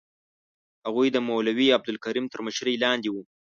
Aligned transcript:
هغوی 0.85 1.07
د 1.11 1.17
مولوي 1.27 1.67
عبدالکریم 1.77 2.25
تر 2.33 2.39
مشرۍ 2.45 2.75
لاندې 2.85 3.09
وو. 3.11 3.23